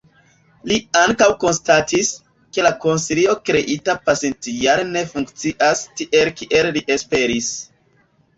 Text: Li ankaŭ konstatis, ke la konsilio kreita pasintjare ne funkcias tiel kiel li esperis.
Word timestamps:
Li 0.69 0.77
ankaŭ 1.01 1.25
konstatis, 1.43 2.09
ke 2.57 2.65
la 2.67 2.71
konsilio 2.85 3.35
kreita 3.51 3.95
pasintjare 4.07 4.87
ne 4.95 5.05
funkcias 5.13 5.85
tiel 6.01 6.33
kiel 6.41 6.73
li 6.79 6.85
esperis. 6.97 7.53